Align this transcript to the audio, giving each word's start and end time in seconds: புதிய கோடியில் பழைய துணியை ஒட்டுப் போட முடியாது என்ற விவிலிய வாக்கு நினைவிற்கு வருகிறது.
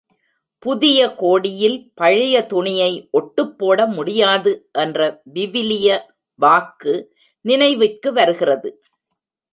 புதிய 0.65 0.99
கோடியில் 1.15 1.91
பழைய 1.93 2.45
துணியை 2.45 3.07
ஒட்டுப் 3.11 3.53
போட 3.57 3.85
முடியாது 3.87 4.53
என்ற 4.71 5.21
விவிலிய 5.33 5.99
வாக்கு 6.39 6.95
நினைவிற்கு 7.45 8.13
வருகிறது. 8.13 8.71